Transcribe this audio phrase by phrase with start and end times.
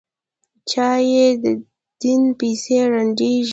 [0.69, 3.49] چا یې دیدن پسې ړندېږي.